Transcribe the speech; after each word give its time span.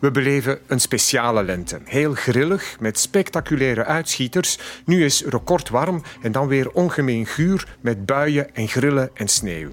We 0.00 0.10
beleven 0.10 0.58
een 0.66 0.80
speciale 0.80 1.42
lente. 1.42 1.80
Heel 1.84 2.14
grillig, 2.14 2.76
met 2.80 2.98
spectaculaire 2.98 3.84
uitschieters. 3.84 4.58
Nu 4.84 5.04
is 5.04 5.24
recordwarm 5.24 6.02
en 6.22 6.32
dan 6.32 6.48
weer 6.48 6.70
ongemeen 6.70 7.26
guur 7.26 7.76
met 7.80 8.06
buien 8.06 8.54
en 8.54 8.68
grillen 8.68 9.10
en 9.14 9.28
sneeuw. 9.28 9.68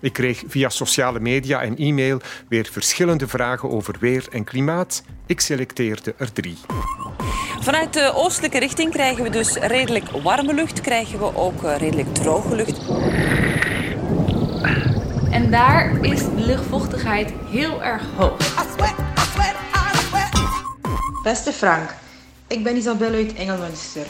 Ik 0.00 0.12
kreeg 0.12 0.42
via 0.46 0.68
sociale 0.68 1.20
media 1.20 1.62
en 1.62 1.76
e-mail 1.76 2.20
weer 2.48 2.68
verschillende 2.70 3.28
vragen 3.28 3.70
over 3.70 3.96
weer 4.00 4.26
en 4.30 4.44
klimaat. 4.44 5.02
Ik 5.26 5.40
selecteerde 5.40 6.14
er 6.16 6.32
drie. 6.32 6.58
Vanuit 7.60 7.92
de 7.92 8.12
oostelijke 8.14 8.58
richting 8.58 8.90
krijgen 8.90 9.24
we 9.24 9.30
dus 9.30 9.54
redelijk 9.54 10.10
warme 10.10 10.54
lucht, 10.54 10.80
krijgen 10.80 11.18
we 11.18 11.36
ook 11.36 11.64
eh, 11.64 11.76
redelijk 11.76 12.14
droge 12.14 12.54
lucht. 12.54 12.80
En 15.30 15.50
daar 15.50 15.98
is 16.00 16.20
de 16.20 16.32
luchtvochtigheid 16.34 17.32
heel 17.50 17.82
erg 17.82 18.02
hoog. 18.16 19.01
Beste 21.22 21.52
Frank, 21.52 21.94
ik 22.46 22.62
ben 22.62 22.76
Isabelle 22.76 23.16
uit 23.16 23.34
Engelmunster. 23.34 24.06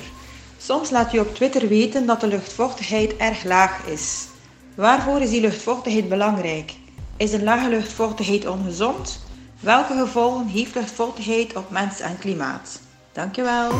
Soms 0.59 0.91
laat 0.91 1.13
u 1.13 1.19
op 1.19 1.35
Twitter 1.35 1.69
weten 1.69 2.07
dat 2.07 2.21
de 2.21 2.27
luchtvochtigheid 2.27 3.17
erg 3.17 3.45
laag 3.45 3.87
is. 3.87 4.27
Waarvoor 4.75 5.21
is 5.21 5.31
die 5.31 5.41
luchtvochtigheid 5.41 6.09
belangrijk? 6.09 6.73
Is 7.17 7.33
een 7.33 7.43
lage 7.43 7.69
luchtvochtigheid 7.69 8.47
ongezond? 8.47 9.25
Welke 9.61 9.95
gevolgen 9.95 10.47
heeft 10.47 10.75
luchtvochtigheid 10.75 11.57
op 11.57 11.71
mens 11.71 12.01
en 12.01 12.19
klimaat? 12.19 12.81
Dankjewel. 13.13 13.71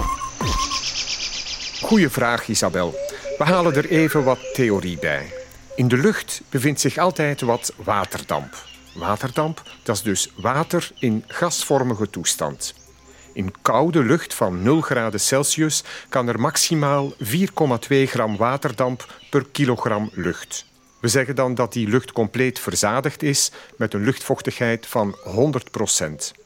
Goeie 1.83 2.09
vraag, 2.09 2.49
Isabel. 2.49 2.95
We 3.39 3.45
halen 3.45 3.75
er 3.75 3.91
even 3.91 4.25
wat 4.25 4.55
theorie 4.55 4.99
bij. 4.99 5.33
In 5.77 5.89
de 5.89 5.97
lucht 5.99 6.43
bevindt 6.49 6.81
zich 6.81 6.99
altijd 6.99 7.41
wat 7.41 7.73
waterdamp. 7.77 8.65
Waterdamp, 8.95 9.63
dat 9.83 9.97
is 9.97 10.03
dus 10.03 10.33
water 10.37 10.91
in 10.99 11.25
gasvormige 11.27 12.11
toestand. 12.11 12.75
In 13.33 13.55
koude 13.63 14.03
lucht 14.03 14.35
van 14.35 14.63
0 14.63 14.81
graden 14.81 15.21
Celsius 15.21 15.85
kan 16.09 16.29
er 16.29 16.41
maximaal 16.41 17.13
4,2 17.13 17.17
gram 17.89 18.37
waterdamp 18.37 19.07
per 19.31 19.47
kilogram 19.53 20.11
lucht. 20.13 20.67
We 21.01 21.09
zeggen 21.09 21.35
dan 21.35 21.55
dat 21.55 21.73
die 21.73 21.89
lucht 21.89 22.13
compleet 22.13 22.59
verzadigd 22.59 23.23
is 23.23 23.51
met 23.77 23.95
een 23.95 24.05
luchtvochtigheid 24.05 24.87
van 24.87 25.17
100% 26.35 26.43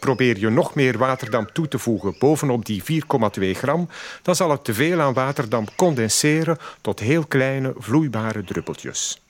Probeer 0.00 0.38
je 0.38 0.48
nog 0.48 0.74
meer 0.74 0.98
waterdamp 0.98 1.48
toe 1.48 1.68
te 1.68 1.78
voegen 1.78 2.14
bovenop 2.18 2.64
die 2.64 2.82
4,2 2.82 3.50
gram, 3.50 3.88
dan 4.22 4.36
zal 4.36 4.50
het 4.50 4.64
teveel 4.64 5.00
aan 5.00 5.12
waterdamp 5.12 5.72
condenseren 5.76 6.58
tot 6.80 7.00
heel 7.00 7.26
kleine 7.26 7.74
vloeibare 7.76 8.44
druppeltjes. 8.44 9.22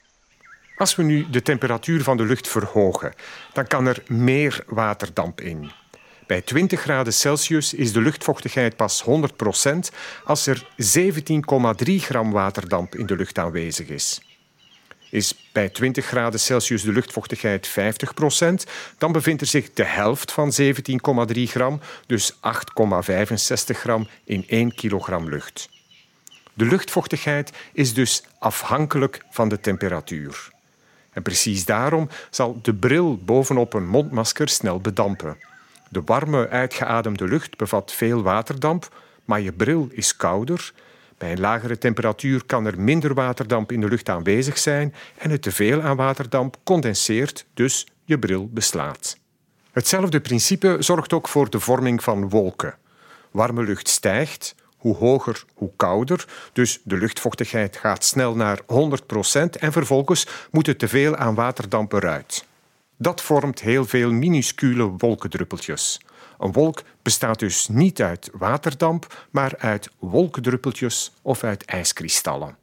Als 0.76 0.96
we 0.96 1.02
nu 1.02 1.30
de 1.30 1.42
temperatuur 1.42 2.02
van 2.02 2.16
de 2.16 2.24
lucht 2.24 2.48
verhogen, 2.48 3.14
dan 3.52 3.66
kan 3.66 3.86
er 3.86 4.02
meer 4.06 4.64
waterdamp 4.66 5.40
in. 5.40 5.70
Bij 6.30 6.40
20 6.40 6.80
graden 6.80 7.12
Celsius 7.12 7.74
is 7.74 7.92
de 7.92 8.00
luchtvochtigheid 8.00 8.76
pas 8.76 9.04
100% 9.04 9.06
als 10.24 10.46
er 10.46 10.66
17,3 10.96 11.94
gram 11.96 12.30
waterdamp 12.30 12.94
in 12.94 13.06
de 13.06 13.16
lucht 13.16 13.38
aanwezig 13.38 13.88
is. 13.88 14.20
Is 15.10 15.48
bij 15.52 15.68
20 15.68 16.06
graden 16.06 16.40
Celsius 16.40 16.82
de 16.82 16.92
luchtvochtigheid 16.92 17.69
50% 17.69 18.70
dan 18.98 19.12
bevindt 19.12 19.40
er 19.40 19.46
zich 19.46 19.72
de 19.72 19.84
helft 19.84 20.32
van 20.32 20.52
17,3 20.60 21.42
gram, 21.42 21.80
dus 22.06 22.34
8,65 22.34 22.38
gram 23.66 24.08
in 24.24 24.44
1 24.48 24.74
kilogram 24.74 25.28
lucht. 25.28 25.69
De 26.54 26.64
luchtvochtigheid 26.64 27.52
is 27.72 27.94
dus 27.94 28.24
afhankelijk 28.38 29.24
van 29.30 29.48
de 29.48 29.60
temperatuur. 29.60 30.50
En 31.12 31.22
precies 31.22 31.64
daarom 31.64 32.08
zal 32.30 32.58
de 32.62 32.74
bril 32.74 33.19
bovenop 33.24 33.74
een 33.74 33.88
mondmasker 33.88 34.48
snel 34.48 34.80
bedampen. 34.80 35.50
De 35.92 36.02
warme, 36.04 36.48
uitgeademde 36.48 37.28
lucht 37.28 37.56
bevat 37.56 37.92
veel 37.92 38.22
waterdamp, 38.22 38.94
maar 39.24 39.40
je 39.40 39.52
bril 39.52 39.88
is 39.90 40.16
kouder. 40.16 40.72
Bij 41.18 41.32
een 41.32 41.40
lagere 41.40 41.78
temperatuur 41.78 42.44
kan 42.46 42.66
er 42.66 42.80
minder 42.80 43.14
waterdamp 43.14 43.72
in 43.72 43.80
de 43.80 43.88
lucht 43.88 44.08
aanwezig 44.08 44.58
zijn 44.58 44.94
en 45.18 45.30
het 45.30 45.42
teveel 45.42 45.82
aan 45.82 45.96
waterdamp 45.96 46.56
condenseert, 46.64 47.46
dus 47.54 47.86
je 48.04 48.18
bril 48.18 48.48
beslaat. 48.52 49.18
Hetzelfde 49.72 50.20
principe 50.20 50.76
zorgt 50.78 51.12
ook 51.12 51.28
voor 51.28 51.50
de 51.50 51.60
vorming 51.60 52.02
van 52.02 52.28
wolken. 52.28 52.74
Warme 53.30 53.62
lucht 53.62 53.88
stijgt, 53.88 54.54
hoe 54.76 54.96
hoger, 54.96 55.44
hoe 55.54 55.70
kouder. 55.76 56.24
Dus 56.52 56.80
de 56.84 56.96
luchtvochtigheid 56.96 57.76
gaat 57.76 58.04
snel 58.04 58.34
naar 58.34 58.60
100% 58.60 58.64
en 59.58 59.72
vervolgens 59.72 60.26
moet 60.50 60.66
het 60.66 60.78
teveel 60.78 61.16
aan 61.16 61.34
waterdamp 61.34 61.92
eruit. 61.92 62.48
Dat 63.03 63.21
vormt 63.21 63.61
heel 63.61 63.84
veel 63.84 64.12
minuscule 64.12 64.93
wolkendruppeltjes. 64.97 66.00
Een 66.38 66.53
wolk 66.53 66.83
bestaat 67.03 67.38
dus 67.38 67.69
niet 67.69 68.03
uit 68.03 68.31
waterdamp, 68.33 69.27
maar 69.31 69.55
uit 69.59 69.91
wolkendruppeltjes 69.99 71.12
of 71.22 71.44
uit 71.44 71.65
ijskristallen. 71.65 72.56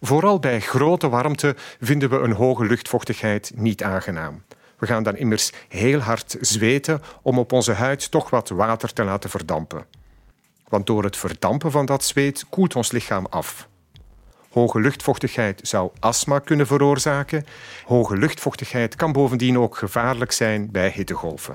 Vooral 0.00 0.38
bij 0.38 0.60
grote 0.60 1.08
warmte 1.08 1.56
vinden 1.80 2.10
we 2.10 2.16
een 2.18 2.32
hoge 2.32 2.64
luchtvochtigheid 2.64 3.52
niet 3.54 3.82
aangenaam. 3.82 4.42
We 4.78 4.86
gaan 4.86 5.02
dan 5.02 5.16
immers 5.16 5.52
heel 5.68 6.00
hard 6.00 6.36
zweten 6.40 7.02
om 7.22 7.38
op 7.38 7.52
onze 7.52 7.72
huid 7.72 8.10
toch 8.10 8.30
wat 8.30 8.48
water 8.48 8.92
te 8.92 9.04
laten 9.04 9.30
verdampen. 9.30 9.84
Want 10.68 10.86
door 10.86 11.04
het 11.04 11.16
verdampen 11.16 11.70
van 11.70 11.86
dat 11.86 12.04
zweet 12.04 12.44
koelt 12.48 12.76
ons 12.76 12.92
lichaam 12.92 13.26
af. 13.30 13.68
Hoge 14.58 14.80
luchtvochtigheid 14.80 15.60
zou 15.62 15.90
astma 16.00 16.38
kunnen 16.38 16.66
veroorzaken. 16.66 17.44
Hoge 17.84 18.16
luchtvochtigheid 18.16 18.96
kan 18.96 19.12
bovendien 19.12 19.58
ook 19.58 19.76
gevaarlijk 19.76 20.32
zijn 20.32 20.70
bij 20.70 20.90
hittegolven. 20.90 21.54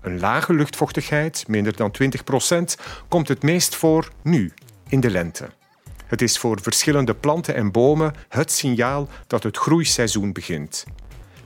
Een 0.00 0.20
lage 0.20 0.54
luchtvochtigheid, 0.54 1.44
minder 1.48 1.76
dan 1.76 1.94
20% 2.02 2.82
komt 3.08 3.28
het 3.28 3.42
meest 3.42 3.74
voor 3.76 4.08
nu, 4.22 4.52
in 4.88 5.00
de 5.00 5.10
lente. 5.10 5.48
Het 6.06 6.22
is 6.22 6.38
voor 6.38 6.60
verschillende 6.62 7.14
planten 7.14 7.54
en 7.54 7.72
bomen 7.72 8.14
het 8.28 8.52
signaal 8.52 9.08
dat 9.26 9.42
het 9.42 9.56
groeiseizoen 9.56 10.32
begint. 10.32 10.84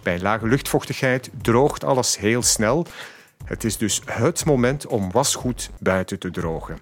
Bij 0.03 0.21
lage 0.21 0.47
luchtvochtigheid 0.47 1.31
droogt 1.43 1.85
alles 1.85 2.19
heel 2.19 2.43
snel. 2.43 2.87
Het 3.45 3.65
is 3.65 3.77
dus 3.77 4.01
het 4.05 4.45
moment 4.45 4.87
om 4.87 5.11
wasgoed 5.11 5.71
buiten 5.81 6.19
te 6.19 6.31
drogen. 6.31 6.79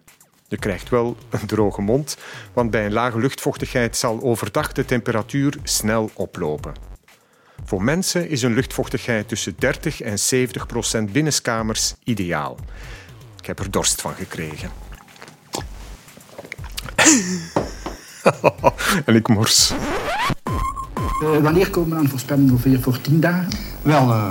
Je 0.53 0.59
krijgt 0.59 0.89
wel 0.89 1.17
een 1.31 1.47
droge 1.47 1.81
mond, 1.81 2.17
want 2.53 2.71
bij 2.71 2.87
een 2.87 2.93
lage 2.93 3.19
luchtvochtigheid 3.19 3.97
zal 3.97 4.23
overdag 4.23 4.73
de 4.73 4.85
temperatuur 4.85 5.55
snel 5.63 6.11
oplopen. 6.15 6.73
Voor 7.65 7.83
mensen 7.83 8.29
is 8.29 8.43
een 8.43 8.55
luchtvochtigheid 8.55 9.29
tussen 9.29 9.55
30 9.59 10.01
en 10.01 10.19
70 10.19 10.67
procent 10.67 11.13
binnenskamers 11.13 11.95
ideaal. 12.05 12.59
Ik 13.39 13.47
heb 13.47 13.59
er 13.59 13.71
dorst 13.71 14.01
van 14.01 14.15
gekregen. 14.15 14.71
en 19.07 19.15
ik 19.15 19.29
mors. 19.29 19.73
Uh, 21.23 21.37
wanneer 21.37 21.71
komen 21.71 21.91
we 21.91 21.97
aan 21.97 22.09
voorspellingen 22.09 22.59
voor, 22.59 22.79
voor 22.81 23.01
tien 23.01 23.21
dagen? 23.21 23.49
Wel, 23.83 24.09
uh, 24.09 24.31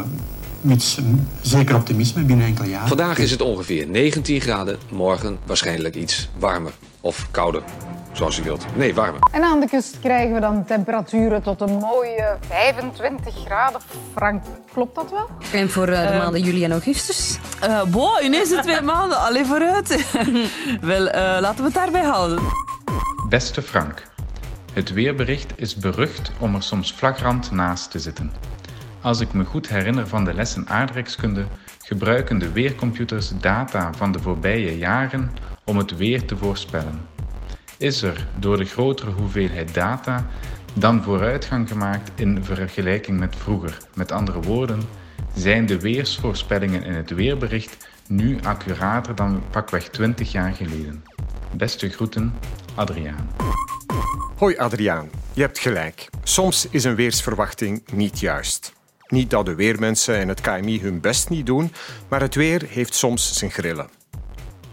met 0.62 0.98
zeker 1.42 1.76
optimisme 1.76 2.24
binnen 2.24 2.46
enkele 2.46 2.70
jaren. 2.70 2.88
Vandaag 2.88 3.18
is 3.18 3.32
het 3.32 3.42
ongeveer 3.42 3.88
19 3.88 4.42
graden, 4.42 4.78
morgen 4.90 5.38
waarschijnlijk 5.46 5.96
iets 5.96 6.30
warmer 6.40 6.72
of 7.02 7.28
kouder. 7.32 7.64
Zoals 8.12 8.40
u 8.40 8.44
wilt. 8.44 8.66
Nee, 8.76 8.94
warmer. 8.94 9.20
En 9.32 9.44
aan 9.44 9.60
de 9.60 9.68
kust 9.68 10.00
krijgen 10.00 10.34
we 10.34 10.40
dan 10.40 10.66
temperaturen 10.66 11.42
tot 11.42 11.62
een 11.62 11.74
mooie 11.74 12.38
25 12.48 13.36
graden. 13.46 13.82
Frank, 14.16 14.44
klopt 14.74 14.96
dat 14.96 15.12
wel? 15.12 15.30
En 15.54 15.70
voor 15.70 15.90
uh, 15.90 16.08
de 16.08 16.14
uh, 16.14 16.20
maanden 16.20 16.42
juli 16.42 16.64
en 16.64 16.72
augustus? 16.72 17.38
Uh, 17.64 17.84
boah, 17.84 18.24
ineens 18.24 18.50
de 18.50 18.60
twee 18.62 18.82
maanden. 18.96 19.18
Allee, 19.18 19.46
vooruit. 19.46 20.06
wel, 20.82 21.04
laten 21.42 21.58
we 21.58 21.64
het 21.64 21.74
daarbij 21.74 22.04
houden. 22.04 22.40
Beste 23.30 23.62
Frank, 23.62 24.08
het 24.74 24.94
weerbericht 24.94 25.54
is 25.56 25.76
berucht 25.76 26.32
om 26.40 26.56
er 26.56 26.64
soms 26.64 26.92
flagrant 26.92 27.52
naast 27.52 27.92
te 27.92 28.00
zitten. 28.00 28.32
Als 29.02 29.20
ik 29.20 29.34
me 29.34 29.46
goed 29.46 29.70
herinner 29.70 30.08
van 30.08 30.26
de 30.26 30.34
lessen 30.34 30.68
aardrijkskunde, 30.68 31.46
gebruiken 31.84 32.40
de 32.40 32.52
weercomputers 32.52 33.32
data 33.40 33.94
van 33.94 34.12
de 34.12 34.20
voorbije 34.20 34.78
jaren 34.78 35.32
om 35.66 35.78
het 35.78 35.98
weer 35.98 36.26
te 36.26 36.38
voorspellen. 36.38 37.02
Is 37.78 38.02
er 38.02 38.28
door 38.40 38.58
de 38.58 38.66
grotere 38.66 39.12
hoeveelheid 39.12 39.74
data 39.74 40.26
dan 40.74 41.04
vooruitgang 41.04 41.68
gemaakt 41.68 42.12
in 42.16 42.44
vergelijking 42.44 43.20
met 43.20 43.36
vroeger? 43.36 43.78
Met 43.94 44.12
andere 44.12 44.40
woorden, 44.40 44.82
zijn 45.36 45.66
de 45.66 45.80
weersvoorspellingen 45.80 46.84
in 46.84 46.94
het 46.94 47.10
weerbericht 47.10 47.90
nu 48.08 48.40
accurater 48.44 49.16
dan 49.16 49.44
pakweg 49.50 49.90
20 49.90 50.32
jaar 50.32 50.54
geleden? 50.54 51.04
Beste 51.52 51.90
groeten, 51.90 52.34
Adriaan. 52.76 53.30
Hoi 54.38 54.58
Adriaan, 54.58 55.10
je 55.34 55.42
hebt 55.42 55.60
gelijk. 55.60 56.10
Soms 56.24 56.68
is 56.70 56.84
een 56.84 56.96
weersverwachting 56.96 57.84
niet 57.94 58.20
juist. 58.20 58.80
Niet 59.12 59.30
dat 59.30 59.46
de 59.46 59.56
weermensen 59.56 60.16
en 60.16 60.28
het 60.28 60.42
KMI 60.42 60.82
hun 60.82 61.00
best 61.00 61.30
niet 61.30 61.46
doen, 61.46 61.72
maar 62.08 62.22
het 62.22 62.36
weer 62.36 62.66
heeft 62.68 62.94
soms 62.94 63.38
zijn 63.38 63.52
grillen. 63.52 63.90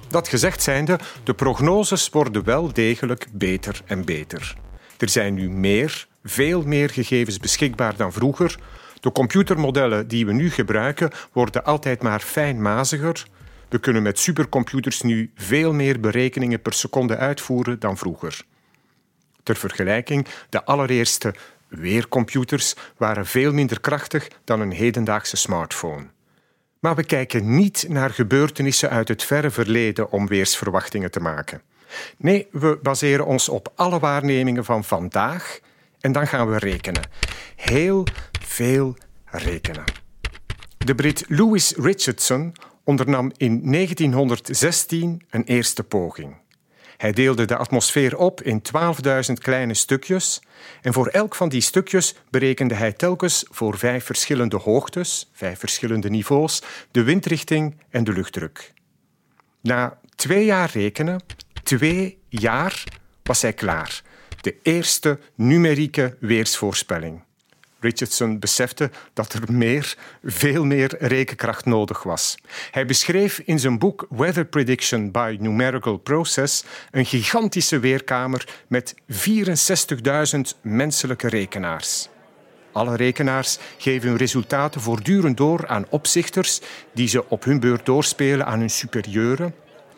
Dat 0.09 0.29
gezegd 0.29 0.63
zijnde, 0.63 0.99
de 1.25 1.35
prognoses 1.35 2.09
worden 2.09 2.45
wel 2.45 2.73
degelijk 2.73 3.27
beter 3.33 3.81
en 3.87 4.05
beter. 4.05 4.57
Er 4.99 5.09
zijn 5.09 5.35
nu 5.35 5.51
meer, 5.51 6.07
veel 6.25 6.63
meer 6.63 6.91
gegevens 6.91 7.39
beschikbaar 7.39 7.97
dan 7.97 8.13
vroeger. 8.13 8.59
De 9.01 9.13
computermodellen 9.13 10.09
die 10.09 10.27
we 10.27 10.33
nu 10.33 10.51
gebruiken 10.51 11.11
worden 11.33 11.65
altijd 11.65 12.03
maar 12.03 12.21
fijnmaziger. 12.21 13.27
We 13.69 13.79
kunnen 13.79 14.03
met 14.03 14.19
supercomputers 14.19 15.03
nu 15.03 15.31
veel 15.35 15.73
meer 15.73 16.01
berekeningen 16.01 16.63
per 16.63 16.73
seconde 16.73 17.17
uitvoeren 17.17 17.79
dan 17.79 17.97
vroeger. 17.97 18.41
Ter 19.43 19.57
vergelijking, 19.57 20.27
de 20.49 20.65
allereerste 20.65 21.35
weercomputers 21.69 22.75
waren 22.97 23.27
veel 23.27 23.53
minder 23.53 23.81
krachtig 23.81 24.29
dan 24.45 24.61
een 24.61 24.73
hedendaagse 24.73 25.37
smartphone. 25.37 26.07
Maar 26.79 26.95
we 26.95 27.05
kijken 27.05 27.57
niet 27.57 27.85
naar 27.89 28.11
gebeurtenissen 28.11 28.91
uit 28.91 29.09
het 29.09 29.23
verre 29.23 29.51
verleden 29.51 30.11
om 30.11 30.27
weersverwachtingen 30.27 31.11
te 31.11 31.21
maken. 31.21 31.63
Nee, 32.17 32.49
we 32.51 32.79
baseren 32.83 33.27
ons 33.27 33.49
op 33.49 33.73
alle 33.75 33.99
waarnemingen 33.99 34.65
van 34.65 34.85
vandaag 34.85 35.59
en 36.01 36.13
dan 36.13 36.27
gaan 36.27 36.51
we 36.51 36.59
rekenen. 36.59 37.03
Heel 37.57 38.05
veel 38.41 38.97
rekenen. 39.25 39.85
De 40.79 40.95
Brit 40.95 41.25
Louis 41.29 41.75
Richardson 41.77 42.55
ondernam 42.85 43.33
in 43.37 43.73
1916 43.73 45.23
een 45.31 45.45
eerste 45.45 45.85
poging. 45.85 46.37
Hij 46.99 47.13
deelde 47.13 47.45
de 47.45 47.57
atmosfeer 47.57 48.17
op 48.17 48.43
in 48.43 48.63
12.000 48.75 49.33
kleine 49.33 49.75
stukjes 49.75 50.41
en 50.83 50.93
voor 50.93 51.07
elk 51.07 51.35
van 51.35 51.49
die 51.49 51.61
stukjes 51.61 52.15
berekende 52.31 52.75
hij 52.75 52.93
telkens 52.93 53.45
voor 53.51 53.79
vijf 53.79 54.05
verschillende 54.05 54.57
hoogtes, 54.57 55.31
vijf 55.33 55.59
verschillende 55.59 56.11
niveaus, 56.11 56.63
de 56.91 57.03
windrichting 57.03 57.81
en 57.91 58.05
de 58.05 58.13
luchtdruk. 58.13 58.73
Na 59.61 59.99
twee 60.15 60.45
jaar 60.45 60.71
rekenen, 60.73 61.21
twee 61.63 62.19
jaar, 62.29 62.85
was 63.23 63.43
hij 63.43 63.53
klaar. 63.53 64.03
De 64.41 64.57
eerste 64.63 65.19
numerieke 65.35 66.17
weersvoorspelling. 66.21 67.23
Richardson 67.81 68.39
besefte 68.39 68.91
dat 69.13 69.33
er 69.33 69.53
meer, 69.53 69.97
veel 70.25 70.65
meer 70.65 70.97
rekenkracht 70.99 71.65
nodig 71.65 72.03
was. 72.03 72.39
Hij 72.71 72.87
beschreef 72.87 73.39
in 73.45 73.59
zijn 73.59 73.79
boek 73.79 74.07
Weather 74.11 74.45
Prediction 74.45 75.11
by 75.11 75.37
Numerical 75.41 75.97
Process 75.97 76.65
een 76.91 77.07
gigantische 77.07 77.79
weerkamer 77.79 78.49
met 78.69 78.95
64.000 79.13 80.41
menselijke 80.63 81.29
rekenaars. 81.29 82.09
Alle 82.73 82.97
rekenaars 82.97 83.59
geven 83.79 84.09
hun 84.09 84.19
resultaten 84.19 84.81
voortdurend 84.81 85.37
door 85.37 85.67
aan 85.67 85.87
opzichters 85.89 86.61
die 86.93 87.09
ze 87.09 87.29
op 87.29 87.45
hun 87.45 87.61
beurt 87.61 87.87
doorspelen 87.87 88.47
aan 88.47 88.59
hun 88.59 88.71
superieuren. 88.71 89.55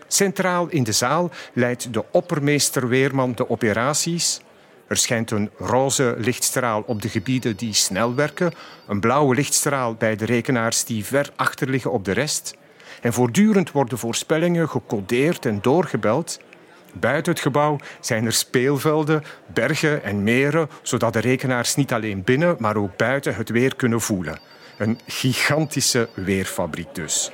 Centraal 0.09 0.69
in 0.69 0.83
de 0.83 0.93
zaal 0.93 1.31
leidt 1.53 1.93
de 1.93 2.05
oppermeester 2.11 2.89
Weerman 2.89 3.35
de 3.35 3.51
operaties. 3.51 4.41
Er 4.91 4.97
schijnt 4.97 5.31
een 5.31 5.51
roze 5.59 6.15
lichtstraal 6.19 6.83
op 6.87 7.03
de 7.03 7.09
gebieden 7.09 7.57
die 7.57 7.73
snel 7.73 8.15
werken, 8.15 8.53
een 8.87 9.01
blauwe 9.01 9.35
lichtstraal 9.35 9.95
bij 9.95 10.17
de 10.17 10.25
rekenaars 10.25 10.85
die 10.85 11.05
ver 11.05 11.31
achter 11.37 11.69
liggen 11.69 11.93
op 11.93 12.05
de 12.05 12.13
rest. 12.13 12.57
En 13.01 13.13
voortdurend 13.13 13.71
worden 13.71 13.99
voorspellingen 13.99 14.69
gecodeerd 14.69 15.47
en 15.47 15.59
doorgebeld. 15.63 16.41
Buiten 16.93 17.33
het 17.33 17.43
gebouw 17.43 17.79
zijn 18.01 18.27
er 18.27 18.33
speelvelden, 18.33 19.23
bergen 19.47 20.03
en 20.03 20.23
meren, 20.23 20.69
zodat 20.83 21.13
de 21.13 21.21
rekenaars 21.21 21.75
niet 21.75 21.93
alleen 21.93 22.25
binnen, 22.25 22.57
maar 22.59 22.77
ook 22.77 22.97
buiten 22.97 23.35
het 23.35 23.49
weer 23.49 23.77
kunnen 23.77 24.01
voelen. 24.01 24.41
Een 24.79 24.99
gigantische 25.07 26.09
weerfabriek 26.15 26.95
dus. 26.95 27.31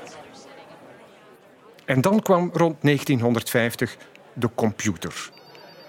En 1.85 2.01
dan 2.01 2.23
kwam 2.23 2.51
rond 2.53 2.77
1950 2.81 3.97
de 4.33 4.49
computer. 4.55 5.31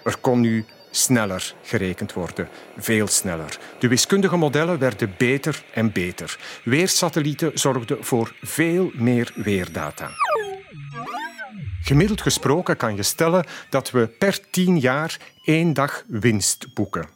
Er 0.03 0.17
kon 0.17 0.39
nu 0.39 0.65
sneller 0.97 1.53
gerekend 1.63 2.13
worden, 2.13 2.49
veel 2.77 3.07
sneller. 3.07 3.59
De 3.79 3.87
wiskundige 3.87 4.37
modellen 4.37 4.79
werden 4.79 5.13
beter 5.17 5.63
en 5.73 5.91
beter. 5.91 6.37
Weersatellieten 6.63 7.51
zorgden 7.53 8.03
voor 8.03 8.35
veel 8.41 8.91
meer 8.93 9.31
weerdata. 9.35 10.09
Gemiddeld 11.81 12.21
gesproken 12.21 12.77
kan 12.77 12.95
je 12.95 13.03
stellen 13.03 13.45
dat 13.69 13.91
we 13.91 14.07
per 14.07 14.49
tien 14.49 14.79
jaar 14.79 15.17
één 15.43 15.73
dag 15.73 16.03
winst 16.07 16.73
boeken. 16.73 17.09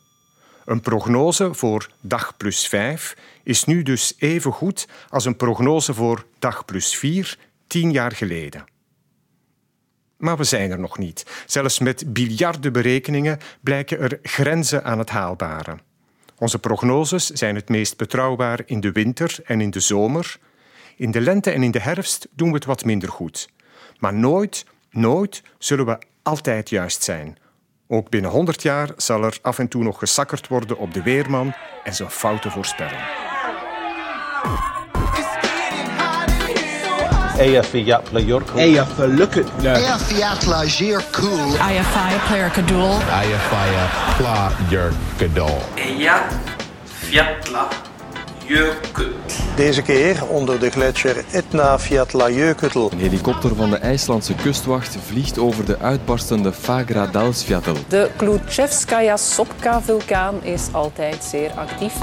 Een 0.66 0.82
prognose 0.82 1.54
voor 1.54 1.90
dag 2.02 2.38
plus 2.38 2.68
vijf 2.68 3.16
is 3.44 3.66
nu 3.66 3.84
dus 3.84 4.14
even 4.18 4.52
goed 4.52 4.88
als 5.10 5.26
een 5.26 5.36
prognose 5.36 5.94
voor 5.94 6.26
dag 6.40 6.66
plus 6.66 6.96
vier 6.96 7.38
tien 7.68 7.92
jaar 7.92 8.12
geleden. 8.12 8.66
Maar 10.22 10.38
we 10.38 10.44
zijn 10.44 10.72
er 10.72 10.80
nog 10.80 10.98
niet. 10.98 11.26
Zelfs 11.46 11.80
met 11.80 12.14
biljarden 12.14 12.74
berekeningen 12.74 13.40
blijken 13.62 14.00
er 14.00 14.20
grenzen 14.24 14.84
aan 14.84 15.00
het 15.00 15.10
haalbare. 15.10 15.78
Onze 16.38 16.60
prognoses 16.60 17.26
zijn 17.26 17.56
het 17.56 17.70
meest 17.70 17.98
betrouwbaar 17.98 18.60
in 18.66 18.80
de 18.80 18.92
winter 18.92 19.40
en 19.46 19.62
in 19.62 19.70
de 19.70 19.80
zomer. 19.80 20.38
In 20.96 21.12
de 21.12 21.22
lente 21.22 21.52
en 21.52 21.64
in 21.64 21.72
de 21.72 21.80
herfst 21.80 22.28
doen 22.32 22.48
we 22.48 22.56
het 22.56 22.66
wat 22.66 22.86
minder 22.86 23.10
goed. 23.10 23.50
Maar 24.00 24.14
nooit, 24.14 24.66
nooit 24.90 25.44
zullen 25.58 25.86
we 25.86 25.98
altijd 26.24 26.70
juist 26.70 27.04
zijn. 27.04 27.38
Ook 27.88 28.10
binnen 28.10 28.32
100 28.32 28.62
jaar 28.62 28.90
zal 28.98 29.24
er 29.24 29.38
af 29.42 29.60
en 29.60 29.68
toe 29.68 29.84
nog 29.84 30.00
gesakkerd 30.00 30.48
worden 30.48 30.78
op 30.78 30.94
de 30.94 31.04
weerman 31.04 31.54
en 31.84 31.94
zijn 31.94 32.10
foute 32.10 32.50
voorspelling. 32.50 33.02
Eia 37.42 37.64
fiat 37.64 38.12
la 38.12 38.20
jorko. 38.20 38.58
Eia 38.60 38.84
verlukkig. 38.96 39.48
Eia 39.64 39.98
fiat 39.98 40.46
la 40.46 40.60
zeer 40.70 41.02
cool. 41.12 41.56
Eia 41.58 41.84
fia 41.84 42.20
plerkadoel. 42.28 43.00
Eia 43.10 43.40
fia 43.50 43.86
pla 44.18 44.52
jurkadool. 44.70 45.58
Eia 45.76 46.20
fiat 46.86 47.50
la 47.50 47.68
jurkut. 48.46 49.40
Deze 49.56 49.82
keer 49.82 50.26
onder 50.28 50.60
de 50.60 50.70
gletsjer 50.70 51.24
Etna 51.32 51.80
Fiatla-Jökull. 51.80 52.90
Een 52.92 53.00
helikopter 53.00 53.56
van 53.56 53.70
de 53.70 53.78
IJslandse 53.78 54.34
kustwacht 54.36 54.98
vliegt 55.06 55.40
over 55.40 55.66
de 55.66 55.80
uitbarstende 55.80 56.54
Fagradalsfjall. 56.54 57.62
De 57.88 58.10
Kluchevskaya 58.16 59.18
Sopka-vulkaan 59.18 60.44
is 60.44 60.68
altijd 60.72 61.24
zeer 61.24 61.52
actief. 61.52 61.94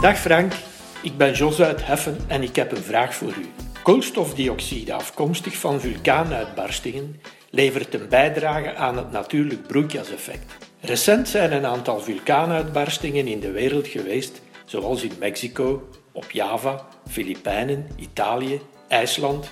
Dag 0.00 0.18
Frank, 0.18 0.52
ik 1.00 1.16
ben 1.16 1.32
Jos 1.32 1.60
uit 1.60 1.86
Heffen 1.86 2.18
en 2.26 2.42
ik 2.42 2.56
heb 2.56 2.72
een 2.72 2.82
vraag 2.82 3.14
voor 3.14 3.28
u. 3.38 3.65
Koolstofdioxide 3.86 4.92
afkomstig 4.92 5.56
van 5.56 5.80
vulkaanuitbarstingen 5.80 7.20
levert 7.50 7.94
een 7.94 8.08
bijdrage 8.08 8.74
aan 8.74 8.96
het 8.96 9.10
natuurlijk 9.10 9.66
broeikaseffect. 9.66 10.56
Recent 10.80 11.28
zijn 11.28 11.52
een 11.52 11.66
aantal 11.66 12.00
vulkaanuitbarstingen 12.00 13.26
in 13.26 13.40
de 13.40 13.50
wereld 13.50 13.86
geweest, 13.86 14.42
zoals 14.64 15.02
in 15.02 15.12
Mexico, 15.18 15.88
op 16.12 16.30
Java, 16.30 16.86
Filipijnen, 17.08 17.88
Italië, 17.96 18.60
IJsland. 18.88 19.50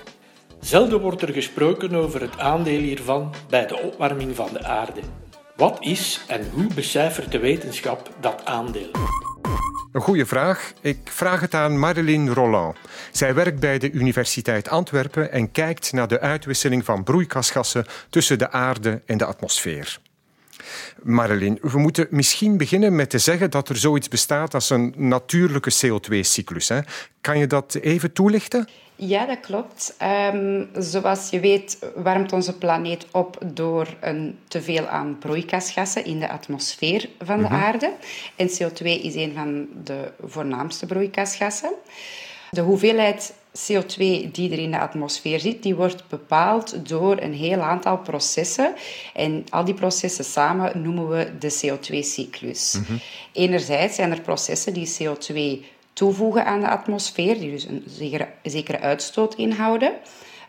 Zelden 0.60 1.00
wordt 1.00 1.22
er 1.22 1.32
gesproken 1.32 1.94
over 1.94 2.20
het 2.20 2.38
aandeel 2.38 2.80
hiervan 2.80 3.34
bij 3.48 3.66
de 3.66 3.78
opwarming 3.78 4.36
van 4.36 4.48
de 4.52 4.64
aarde. 4.64 5.00
Wat 5.56 5.76
is 5.80 6.20
en 6.26 6.50
hoe 6.50 6.74
becijfert 6.74 7.32
de 7.32 7.38
wetenschap 7.38 8.10
dat 8.20 8.44
aandeel? 8.44 8.90
Een 9.94 10.00
goede 10.00 10.26
vraag. 10.26 10.72
Ik 10.80 10.98
vraag 11.04 11.40
het 11.40 11.54
aan 11.54 11.78
Marilyn 11.78 12.32
Roland. 12.32 12.76
Zij 13.12 13.34
werkt 13.34 13.60
bij 13.60 13.78
de 13.78 13.90
Universiteit 13.90 14.68
Antwerpen 14.68 15.32
en 15.32 15.50
kijkt 15.50 15.92
naar 15.92 16.08
de 16.08 16.20
uitwisseling 16.20 16.84
van 16.84 17.04
broeikasgassen 17.04 17.86
tussen 18.10 18.38
de 18.38 18.50
aarde 18.50 19.02
en 19.06 19.18
de 19.18 19.24
atmosfeer. 19.24 19.98
Marilyn, 21.02 21.58
we 21.62 21.78
moeten 21.78 22.06
misschien 22.10 22.56
beginnen 22.56 22.96
met 22.96 23.10
te 23.10 23.18
zeggen 23.18 23.50
dat 23.50 23.68
er 23.68 23.76
zoiets 23.76 24.08
bestaat 24.08 24.54
als 24.54 24.70
een 24.70 24.94
natuurlijke 24.96 25.72
CO2-cyclus. 25.72 26.70
Kan 27.20 27.38
je 27.38 27.46
dat 27.46 27.74
even 27.74 28.12
toelichten? 28.12 28.68
Ja, 28.96 29.26
dat 29.26 29.40
klopt. 29.40 29.96
Um, 30.32 30.68
zoals 30.78 31.30
je 31.30 31.40
weet 31.40 31.78
warmt 31.94 32.32
onze 32.32 32.58
planeet 32.58 33.06
op 33.10 33.38
door 33.44 33.86
een 34.00 34.38
teveel 34.48 34.86
aan 34.86 35.18
broeikasgassen 35.18 36.04
in 36.04 36.20
de 36.20 36.28
atmosfeer 36.28 37.08
van 37.18 37.38
de 37.38 37.44
mm 37.44 37.50
-hmm. 37.50 37.62
aarde. 37.62 37.92
En 38.36 38.48
CO2 38.48 38.84
is 38.84 39.14
een 39.14 39.32
van 39.34 39.66
de 39.84 40.12
voornaamste 40.26 40.86
broeikasgassen. 40.86 41.72
De 42.50 42.60
hoeveelheid 42.60 43.34
CO2 43.58 43.96
die 44.32 44.50
er 44.52 44.58
in 44.58 44.70
de 44.70 44.78
atmosfeer 44.78 45.40
zit, 45.40 45.62
die 45.62 45.74
wordt 45.74 46.08
bepaald 46.08 46.88
door 46.88 47.20
een 47.20 47.34
heel 47.34 47.60
aantal 47.60 47.98
processen. 47.98 48.74
En 49.14 49.44
al 49.48 49.64
die 49.64 49.74
processen 49.74 50.24
samen 50.24 50.82
noemen 50.82 51.08
we 51.08 51.38
de 51.38 51.52
CO2-cyclus. 51.52 52.74
Mm 52.74 52.84
-hmm. 52.86 53.00
Enerzijds 53.32 53.94
zijn 53.94 54.10
er 54.10 54.20
processen 54.20 54.72
die 54.72 54.96
CO2 54.98 55.64
toevoegen 55.92 56.44
aan 56.44 56.60
de 56.60 56.68
atmosfeer, 56.68 57.38
die 57.38 57.50
dus 57.50 57.64
een 57.64 57.84
zekere, 57.86 58.28
zekere 58.42 58.80
uitstoot 58.80 59.34
inhouden. 59.34 59.92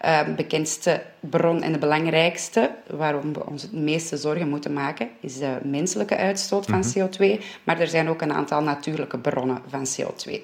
uh, 0.05 0.35
bekendste 0.35 1.03
bron 1.19 1.62
en 1.62 1.71
de 1.71 1.77
belangrijkste, 1.77 2.71
waarom 2.88 3.33
we 3.33 3.45
ons 3.45 3.62
het 3.62 3.71
meeste 3.71 4.17
zorgen 4.17 4.50
moeten 4.50 4.74
maken, 4.74 5.09
is 5.19 5.38
de 5.38 5.57
menselijke 5.63 6.15
uitstoot 6.15 6.65
van 6.65 6.79
mhm. 6.79 6.89
CO2. 6.89 7.43
Maar 7.63 7.79
er 7.79 7.88
zijn 7.88 8.09
ook 8.09 8.21
een 8.21 8.33
aantal 8.33 8.62
natuurlijke 8.62 9.17
bronnen 9.17 9.62
van 9.67 9.85
CO2. 9.85 10.41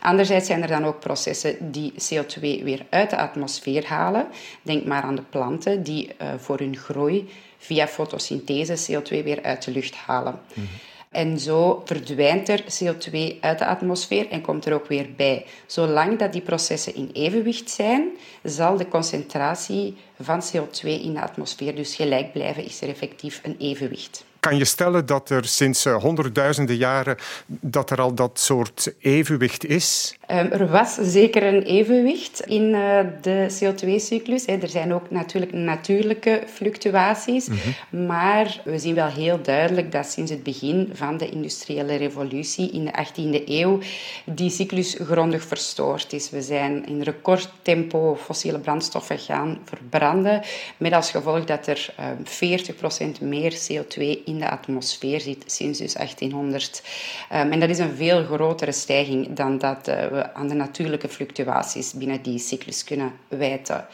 Anderzijds 0.00 0.46
zijn 0.46 0.62
er 0.62 0.68
dan 0.68 0.84
ook 0.84 1.00
processen 1.00 1.72
die 1.72 1.92
CO2 1.92 2.40
weer 2.40 2.86
uit 2.88 3.10
de 3.10 3.16
atmosfeer 3.16 3.86
halen. 3.86 4.26
Denk 4.62 4.84
maar 4.84 5.02
aan 5.02 5.14
de 5.14 5.22
planten 5.22 5.82
die 5.82 6.06
uh, 6.22 6.28
voor 6.36 6.58
hun 6.58 6.76
groei 6.76 7.28
via 7.58 7.86
fotosynthese 7.86 8.92
CO2 8.92 9.24
weer 9.24 9.42
uit 9.42 9.64
de 9.64 9.70
lucht 9.70 9.94
halen. 9.94 10.40
Mhm. 10.54 10.66
En 11.10 11.38
zo 11.38 11.82
verdwijnt 11.84 12.48
er 12.48 12.62
CO2 12.62 13.40
uit 13.40 13.58
de 13.58 13.66
atmosfeer 13.66 14.28
en 14.30 14.40
komt 14.40 14.66
er 14.66 14.74
ook 14.74 14.86
weer 14.86 15.06
bij. 15.16 15.44
Zolang 15.66 16.18
dat 16.18 16.32
die 16.32 16.42
processen 16.42 16.94
in 16.94 17.10
evenwicht 17.12 17.70
zijn, 17.70 18.08
zal 18.42 18.76
de 18.76 18.88
concentratie 18.88 19.96
van 20.20 20.42
CO2 20.42 20.82
in 20.82 21.14
de 21.14 21.20
atmosfeer 21.20 21.74
dus 21.74 21.94
gelijk 21.94 22.32
blijven, 22.32 22.64
is 22.64 22.80
er 22.80 22.88
effectief 22.88 23.40
een 23.44 23.56
evenwicht. 23.58 24.24
Kan 24.46 24.58
je 24.58 24.64
stellen 24.64 25.06
dat 25.06 25.30
er 25.30 25.44
sinds 25.44 25.84
eh, 25.84 25.96
honderdduizenden 25.96 26.76
jaren 26.76 27.16
dat 27.46 27.90
er 27.90 28.00
al 28.00 28.14
dat 28.14 28.40
soort 28.40 28.92
evenwicht 28.98 29.64
is? 29.64 30.16
Ehm, 30.26 30.52
er 30.52 30.68
was 30.68 30.94
zeker 30.94 31.42
een 31.42 31.62
evenwicht 31.62 32.40
in 32.40 32.74
eh, 32.74 32.98
de 33.22 33.46
CO2-cyclus. 33.58 34.46
Er 34.46 34.68
zijn 34.68 34.94
ook 34.94 35.10
natuurlijk 35.10 35.52
natuurlijke 35.52 36.42
fluctuaties. 36.52 37.48
Mhm. 37.48 38.06
Maar 38.06 38.60
we 38.64 38.78
zien 38.78 38.94
wel 38.94 39.08
heel 39.08 39.42
duidelijk 39.42 39.92
dat 39.92 40.06
sinds 40.06 40.30
het 40.30 40.42
begin 40.42 40.90
van 40.92 41.16
de 41.16 41.30
industriële 41.30 41.96
revolutie 41.96 42.70
in 42.70 42.84
de 42.84 42.92
18e 42.92 43.42
eeuw 43.46 43.78
die 44.24 44.50
cyclus 44.50 44.96
grondig 45.00 45.42
verstoord 45.42 46.12
is. 46.12 46.30
We 46.30 46.42
zijn 46.42 46.86
in 46.86 47.02
recordtempo 47.02 48.18
fossiele 48.24 48.58
brandstoffen 48.58 49.18
gaan 49.18 49.58
verbranden. 49.64 50.42
Met 50.76 50.92
als 50.92 51.10
gevolg 51.10 51.44
dat 51.44 51.66
er 51.66 51.94
40% 52.24 53.18
ehm, 53.18 53.28
meer 53.28 53.52
CO2 53.52 54.24
in 54.24 54.35
de 54.38 54.50
atmosfeer 54.50 55.20
zit 55.20 55.44
sinds 55.46 55.78
dus 55.78 55.92
1800. 55.92 56.82
Ehm, 57.28 57.52
en 57.52 57.60
dat 57.60 57.68
is 57.68 57.78
een 57.78 57.96
veel 57.96 58.24
grotere 58.24 58.72
stijging 58.72 59.32
dan 59.32 59.58
dat 59.58 59.88
eh, 59.88 60.20
aan 60.20 60.48
de 60.48 60.54
natuurlijke 60.54 61.08
fluctuaties 61.08 61.92
binnen 61.92 62.22
die 62.22 62.38
cyclus 62.38 62.84
kunnen 62.84 63.12
wijten. 63.28 63.86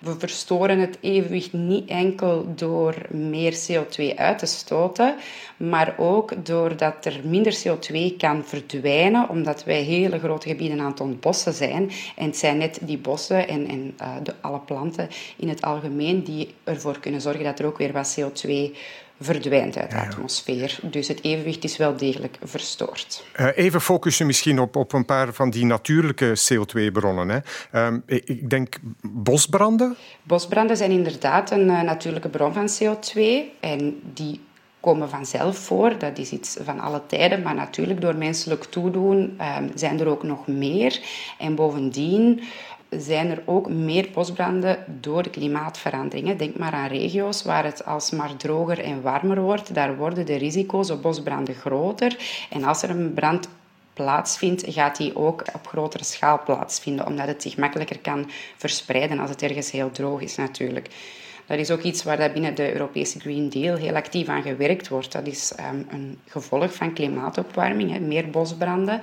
We 0.00 0.14
verstoren 0.18 0.78
het 0.78 0.98
evenwicht 1.00 1.52
niet 1.52 1.88
enkel 1.88 2.46
door 2.54 2.94
meer 3.10 3.58
CO2 3.66 4.16
uit 4.16 4.38
te 4.38 4.46
stoten, 4.46 5.14
maar 5.56 5.94
ook 5.98 6.46
doordat 6.46 7.04
er 7.04 7.20
minder 7.24 7.58
CO2 7.64 8.16
kan 8.16 8.44
verdwijnen, 8.44 9.28
omdat 9.28 9.64
wij 9.64 9.82
hele 9.82 10.18
grote 10.18 10.48
gebieden 10.48 10.80
aan 10.80 10.90
het 10.90 11.00
ontbossen 11.00 11.52
zijn. 11.52 11.90
En 12.16 12.26
het 12.26 12.36
zijn 12.36 12.58
net 12.58 12.78
die 12.82 12.98
bossen 12.98 13.48
en, 13.48 13.66
en 13.68 13.94
uh, 14.02 14.14
de, 14.22 14.34
alle 14.40 14.60
planten 14.60 15.08
in 15.36 15.48
het 15.48 15.62
algemeen 15.62 16.22
die 16.22 16.54
ervoor 16.64 17.00
kunnen 17.00 17.20
zorgen 17.20 17.44
dat 17.44 17.58
er 17.58 17.66
ook 17.66 17.78
weer 17.78 17.92
wat 17.92 18.20
CO2 18.20 18.76
verdwijnt 19.20 19.76
uit 19.76 19.90
de 19.90 19.96
atmosfeer. 19.96 20.78
Dus 20.82 21.08
het 21.08 21.24
evenwicht 21.24 21.64
is 21.64 21.76
wel 21.76 21.96
degelijk 21.96 22.38
verstoord. 22.42 23.24
Uh, 23.40 23.46
even 23.54 23.80
focussen 23.80 24.26
misschien 24.26 24.58
op, 24.58 24.76
op 24.76 24.92
een 24.92 25.04
paar 25.04 25.32
van 25.32 25.50
die 25.50 25.64
natuurlijke 25.64 26.38
CO2-bronnen. 26.52 27.44
Um, 27.72 28.02
ik 28.06 28.50
denk 28.50 28.76
bosbranden? 29.02 29.96
Bosbranden 30.22 30.76
zijn 30.76 30.90
inderdaad 30.90 31.50
een 31.50 31.66
uh, 31.66 31.80
natuurlijke 31.82 32.28
bron 32.28 32.52
van 32.52 32.68
CO2 32.68 33.20
en 33.60 34.00
die 34.14 34.40
komen 34.80 35.08
vanzelf 35.08 35.58
voor. 35.58 35.98
Dat 35.98 36.18
is 36.18 36.30
iets 36.30 36.56
van 36.64 36.80
alle 36.80 37.02
tijden, 37.06 37.42
maar 37.42 37.54
natuurlijk 37.54 38.00
door 38.00 38.16
menselijk 38.16 38.64
toedoen 38.64 39.38
um, 39.58 39.70
zijn 39.74 40.00
er 40.00 40.06
ook 40.06 40.22
nog 40.22 40.46
meer. 40.46 41.00
En 41.38 41.54
bovendien 41.54 42.40
zijn 42.90 43.30
er 43.30 43.42
ook 43.44 43.68
meer 43.68 44.08
bosbranden 44.14 44.78
door 45.00 45.22
de 45.22 45.30
klimaatveranderingen. 45.30 46.36
Denk 46.36 46.56
maar 46.56 46.72
aan 46.72 46.88
regio's 46.88 47.42
waar 47.42 47.64
het 47.64 47.84
alsmaar 47.84 48.36
droger 48.36 48.80
en 48.80 49.02
warmer 49.02 49.40
wordt. 49.40 49.74
Daar 49.74 49.96
worden 49.96 50.26
de 50.26 50.36
risico's 50.36 50.90
op 50.90 51.02
bosbranden 51.02 51.54
groter. 51.54 52.16
En 52.50 52.64
als 52.64 52.82
er 52.82 52.90
een 52.90 53.14
brand 53.14 53.48
plaatsvindt, 53.92 54.64
gaat 54.66 54.96
die 54.96 55.16
ook 55.16 55.42
op 55.54 55.66
grotere 55.66 56.04
schaal 56.04 56.42
plaatsvinden, 56.44 57.06
omdat 57.06 57.26
het 57.26 57.42
zich 57.42 57.56
makkelijker 57.56 57.98
kan 57.98 58.30
verspreiden 58.56 59.18
als 59.18 59.30
het 59.30 59.42
ergens 59.42 59.70
heel 59.70 59.90
droog 59.90 60.20
is 60.20 60.36
natuurlijk. 60.36 60.88
Dat 61.48 61.58
is 61.58 61.70
ook 61.70 61.82
iets 61.82 62.02
waar 62.02 62.16
dat 62.16 62.32
binnen 62.32 62.54
de 62.54 62.72
Europese 62.72 63.20
Green 63.20 63.48
Deal 63.48 63.76
heel 63.76 63.94
actief 63.94 64.28
aan 64.28 64.42
gewerkt 64.42 64.88
wordt. 64.88 65.12
Dat 65.12 65.26
is 65.26 65.52
um, 65.72 65.86
een 65.90 66.18
gevolg 66.26 66.74
van 66.74 66.92
klimaatopwarming, 66.92 67.92
hè, 67.92 67.98
meer 67.98 68.30
bosbranden. 68.30 69.00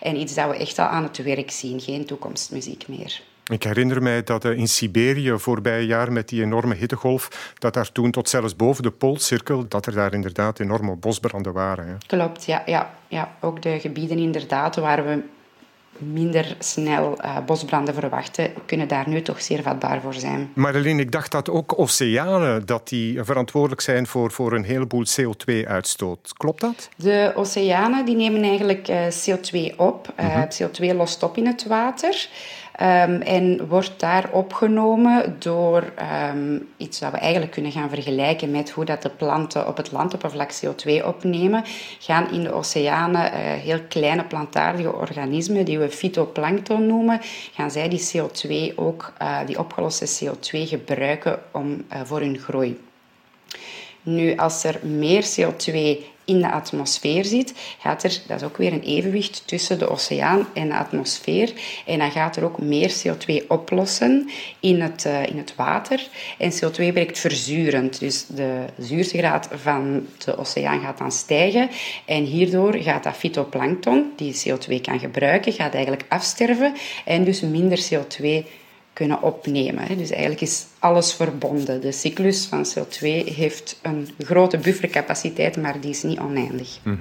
En 0.00 0.16
iets 0.16 0.34
dat 0.34 0.50
we 0.50 0.56
echt 0.56 0.78
al 0.78 0.86
aan 0.86 1.02
het 1.02 1.22
werk 1.22 1.50
zien, 1.50 1.80
geen 1.80 2.04
toekomstmuziek 2.04 2.88
meer. 2.88 3.22
Ik 3.52 3.62
herinner 3.62 4.02
mij 4.02 4.22
dat 4.22 4.44
eh, 4.44 4.58
in 4.58 4.68
Siberië 4.68 5.38
voorbije 5.38 5.86
jaar 5.86 6.12
met 6.12 6.28
die 6.28 6.42
enorme 6.42 6.74
hittegolf, 6.74 7.52
dat 7.58 7.74
daar 7.74 7.92
toen 7.92 8.10
tot 8.10 8.28
zelfs 8.28 8.56
boven 8.56 8.82
de 8.82 8.90
Poolcirkel, 8.90 9.68
dat 9.68 9.86
er 9.86 9.92
daar 9.92 10.14
inderdaad 10.14 10.60
enorme 10.60 10.96
bosbranden 10.96 11.52
waren. 11.52 11.86
Hè. 11.86 11.94
Klopt, 12.06 12.44
ja, 12.44 12.62
ja, 12.66 12.94
ja. 13.08 13.36
Ook 13.40 13.62
de 13.62 13.80
gebieden 13.80 14.18
inderdaad 14.18 14.76
waar 14.76 15.04
we 15.04 15.22
minder 15.98 16.56
snel 16.58 17.18
uh, 17.24 17.36
bosbranden 17.46 17.94
verwachten, 17.94 18.50
kunnen 18.66 18.88
daar 18.88 19.08
nu 19.08 19.22
toch 19.22 19.42
zeer 19.42 19.62
vatbaar 19.62 20.00
voor 20.00 20.14
zijn. 20.14 20.50
Marleen, 20.54 20.98
ik 20.98 21.12
dacht 21.12 21.32
dat 21.32 21.50
ook 21.50 21.78
oceanen 21.78 22.66
dat 22.66 22.88
die 22.88 23.22
verantwoordelijk 23.22 23.80
zijn 23.80 24.06
voor, 24.06 24.30
voor 24.30 24.52
een 24.52 24.64
heleboel 24.64 25.04
CO2-uitstoot. 25.20 26.32
Klopt 26.36 26.60
dat? 26.60 26.88
De 26.96 27.32
oceanen 27.34 28.04
die 28.04 28.16
nemen 28.16 28.42
eigenlijk 28.42 28.88
uh, 28.88 29.06
CO2 29.06 29.76
op. 29.76 30.12
Uh, 30.20 30.26
mm 30.26 30.32
-hmm. 30.32 30.48
CO2 30.92 30.96
lost 30.96 31.22
op 31.22 31.36
in 31.36 31.46
het 31.46 31.66
water. 31.66 32.28
Um, 32.82 33.20
en 33.20 33.66
wordt 33.66 34.00
daar 34.00 34.30
opgenomen 34.32 35.36
door 35.38 35.92
um, 36.32 36.68
iets 36.76 37.00
wat 37.00 37.10
we 37.10 37.18
eigenlijk 37.18 37.52
kunnen 37.52 37.72
gaan 37.72 37.88
vergelijken 37.88 38.50
met 38.50 38.70
hoe 38.70 38.84
dat 38.84 39.02
de 39.02 39.08
planten 39.08 39.66
op 39.66 39.76
het 39.76 39.92
landoppervlak 39.92 40.50
CO2 40.52 41.04
opnemen. 41.04 41.64
Gaan 41.98 42.32
in 42.32 42.42
de 42.42 42.52
oceanen 42.52 43.24
uh, 43.24 43.38
heel 43.38 43.80
kleine 43.88 44.24
plantaardige 44.24 44.92
organismen, 44.92 45.64
die 45.64 45.78
we 45.78 45.90
fytoplankton 45.90 46.86
noemen, 46.86 47.20
gaan 47.52 47.70
zij 47.70 47.88
die 47.88 48.10
CO2 48.12 48.74
ook, 48.74 49.12
uh, 49.22 49.38
die 49.46 49.58
opgeloste 49.58 50.24
CO2 50.24 50.68
gebruiken 50.68 51.38
om, 51.52 51.84
uh, 51.92 52.00
voor 52.04 52.20
hun 52.20 52.38
groei. 52.38 52.80
Nu, 54.02 54.36
als 54.36 54.64
er 54.64 54.80
meer 54.82 55.22
CO2 55.22 56.04
in 56.28 56.40
de 56.40 56.50
atmosfeer 56.50 57.24
zit, 57.24 57.54
gaat 57.78 58.02
er, 58.02 58.20
dat 58.26 58.40
is 58.40 58.46
ook 58.46 58.56
weer 58.56 58.72
een 58.72 58.82
evenwicht 58.82 59.42
tussen 59.44 59.78
de 59.78 59.88
oceaan 59.88 60.46
en 60.54 60.68
de 60.68 60.76
atmosfeer. 60.76 61.52
En 61.86 61.98
dan 61.98 62.10
gaat 62.10 62.36
er 62.36 62.44
ook 62.44 62.58
meer 62.58 62.92
CO2 62.92 63.46
oplossen 63.46 64.28
in 64.60 64.80
het, 64.80 65.04
uh, 65.06 65.26
in 65.26 65.38
het 65.38 65.54
water. 65.56 66.08
En 66.38 66.52
CO2 66.52 66.92
werkt 66.92 67.18
verzurend, 67.18 67.98
dus 68.00 68.26
de 68.26 68.64
zuurtegraad 68.78 69.48
van 69.52 70.06
de 70.24 70.38
oceaan 70.38 70.80
gaat 70.80 70.98
dan 70.98 71.12
stijgen. 71.12 71.70
En 72.04 72.24
hierdoor 72.24 72.74
gaat 72.74 73.02
dat 73.02 73.16
fytoplankton, 73.16 74.12
die 74.16 74.34
CO2 74.34 74.80
kan 74.80 74.98
gebruiken, 74.98 75.52
gaat 75.52 75.74
eigenlijk 75.74 76.04
afsterven 76.08 76.74
en 77.04 77.24
dus 77.24 77.40
minder 77.40 77.78
CO2 77.78 78.46
kunnen 78.98 79.22
opnemen. 79.22 79.98
Dus 79.98 80.10
eigenlijk 80.10 80.40
is 80.40 80.66
alles 80.78 81.12
verbonden. 81.12 81.80
De 81.80 81.92
cyclus 81.92 82.46
van 82.46 82.66
CO2 82.66 83.00
heeft 83.34 83.78
een 83.82 84.08
grote 84.18 84.58
buffercapaciteit, 84.58 85.56
maar 85.56 85.80
die 85.80 85.90
is 85.90 86.02
niet 86.02 86.18
oneindig. 86.18 86.78
Mhm. 86.82 86.96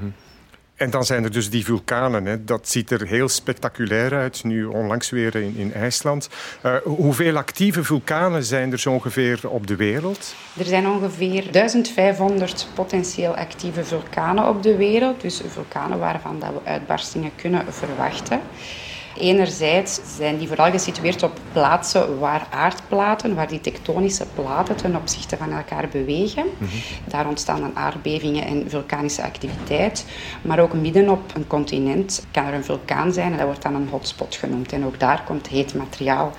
En 0.76 0.90
dan 0.90 1.04
zijn 1.06 1.24
er 1.24 1.32
dus 1.32 1.50
die 1.50 1.66
vulkanen. 1.66 2.26
Hè. 2.26 2.44
Dat 2.44 2.70
ziet 2.70 2.92
er 2.92 3.08
heel 3.08 3.30
spectaculair 3.30 4.14
uit, 4.14 4.44
nu 4.44 4.66
onlangs 4.66 5.10
weer 5.10 5.36
in, 5.36 5.54
in 5.58 5.74
IJsland. 5.74 6.30
Uh, 6.66 6.76
hoeveel 6.84 7.38
actieve 7.38 7.84
vulkanen 7.84 8.44
zijn 8.44 8.72
er 8.72 8.80
zo 8.80 8.92
ongeveer 8.92 9.50
op 9.50 9.68
de 9.68 9.76
wereld? 9.76 10.36
Er 10.58 10.66
zijn 10.66 10.88
ongeveer 10.88 11.52
1500 11.52 12.68
potentieel 12.74 13.36
actieve 13.36 13.84
vulkanen 13.84 14.48
op 14.48 14.64
de 14.64 14.76
wereld. 14.76 15.22
Dus 15.22 15.42
vulkanen 15.48 16.00
waarvan 16.00 16.40
dat 16.40 16.50
we 16.50 16.70
uitbarstingen 16.70 17.32
kunnen 17.36 17.74
verwachten. 17.74 18.40
Enerzijds 19.20 20.00
zijn 20.18 20.38
die 20.38 20.48
vooral 20.48 20.72
gesitueerd 20.72 21.24
op 21.24 21.40
plaatsen 21.52 22.20
waar 22.20 22.48
aardplaten, 22.52 23.36
waar 23.36 23.48
die 23.48 23.62
tektonische 23.62 24.26
platen 24.34 24.76
ten 24.76 24.96
opzichte 24.96 25.38
van 25.38 25.52
elkaar 25.52 25.88
bewegen. 25.88 26.46
Mhm. 26.58 26.72
Daar 27.06 27.28
ontstaan 27.28 27.60
dan 27.60 27.76
aardbevingen 27.76 28.46
en 28.46 28.70
vulkanische 28.70 29.24
activiteit. 29.24 30.06
Maar 30.42 30.60
ook 30.60 30.74
midden 30.74 31.10
op 31.10 31.36
een 31.36 31.48
continent 31.48 32.26
kan 32.32 32.46
er 32.46 32.54
een 32.54 32.64
vulkaan 32.64 33.14
zijn 33.14 33.32
en 33.32 33.38
dat 33.38 33.46
wordt 33.46 33.62
dan 33.62 33.76
een 33.76 33.90
hotspot 33.90 34.36
genoemd. 34.36 34.72
En 34.72 34.86
ook 34.86 35.00
daar 35.00 35.24
komt 35.24 35.48
heet 35.48 35.74
materiaal 35.74 36.34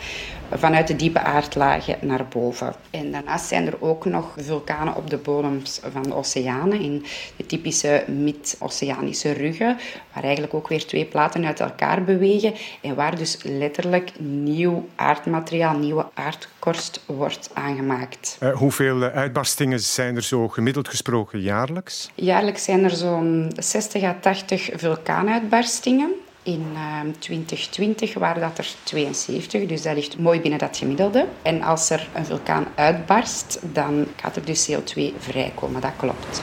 vanuit 0.52 0.86
de 0.86 0.96
diepe 0.96 1.20
aardlagen 1.20 1.96
naar 2.00 2.26
boven. 2.28 2.74
En 2.90 3.12
daarnaast 3.12 3.46
zijn 3.46 3.66
er 3.66 3.82
ook 3.82 4.04
nog 4.04 4.34
vulkanen 4.36 4.96
op 4.96 5.10
de 5.10 5.16
bodems 5.16 5.80
van 5.92 6.02
de 6.02 6.14
oceanen, 6.14 6.80
in 6.80 7.04
de 7.36 7.46
typische 7.46 8.04
mid-oceanische 8.06 9.32
ruggen, 9.32 9.78
waar 10.12 10.22
eigenlijk 10.22 10.54
ook 10.54 10.68
weer 10.68 10.86
twee 10.86 11.04
platen 11.04 11.46
uit 11.46 11.60
elkaar 11.60 12.04
bewegen 12.04 12.54
en 12.80 12.94
waar 12.94 13.16
dus 13.16 13.38
letterlijk 13.42 14.12
nieuw 14.20 14.88
aardmateriaal, 14.94 15.78
nieuwe 15.78 16.06
aardkorst 16.14 17.02
wordt 17.06 17.50
aangemaakt. 17.54 18.38
Uh, 18.42 18.56
hoeveel 18.56 19.02
uitbarstingen 19.02 19.80
zijn 19.80 20.16
er 20.16 20.22
zo 20.22 20.48
gemiddeld 20.48 20.88
gesproken 20.88 21.40
jaarlijks? 21.40 22.10
Jaarlijks 22.14 22.64
zijn 22.64 22.84
er 22.84 22.90
zo'n 22.90 23.52
60 23.56 24.02
à 24.02 24.16
80 24.20 24.70
vulkaanuitbarstingen 24.74 26.10
In 26.48 26.76
2020 27.18 28.14
waren 28.14 28.40
dat 28.40 28.58
er 28.58 28.68
72, 28.82 29.66
dus 29.66 29.82
dat 29.82 29.94
ligt 29.94 30.18
mooi 30.18 30.40
binnen 30.40 30.58
dat 30.58 30.76
gemiddelde. 30.76 31.26
En 31.42 31.62
als 31.62 31.90
er 31.90 32.08
een 32.14 32.24
vulkaan 32.24 32.66
uitbarst, 32.74 33.58
dan 33.72 34.06
gaat 34.16 34.36
er 34.36 34.44
dus 34.44 34.70
CO2 34.70 35.00
vrijkomen, 35.18 35.80
dat 35.80 35.92
klopt. 35.96 36.42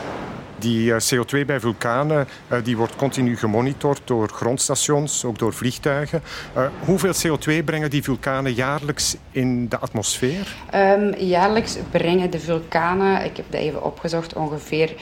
Die 0.59 0.93
eh, 0.93 1.01
CO2 1.01 1.45
bij 1.45 1.59
vulkanen 1.59 2.27
eh, 2.47 2.63
die 2.63 2.77
wordt 2.77 2.95
continu 2.95 3.37
gemonitord 3.37 4.01
door 4.03 4.29
grondstations, 4.29 5.25
ook 5.25 5.39
door 5.39 5.53
vliegtuigen. 5.53 6.21
Uh, 6.57 6.67
hoeveel 6.85 7.13
CO2 7.13 7.63
brengen 7.63 7.89
die 7.89 8.03
vulkanen 8.03 8.53
jaarlijks 8.53 9.15
in 9.31 9.69
de 9.69 9.77
atmosfeer? 9.77 10.55
Um, 10.75 11.15
jaarlijks 11.17 11.77
brengen 11.91 12.29
de 12.29 12.39
vulkanen, 12.39 13.25
ik 13.25 13.37
heb 13.37 13.45
dat 13.49 13.61
even 13.61 13.83
opgezocht, 13.83 14.33
ongeveer 14.33 14.95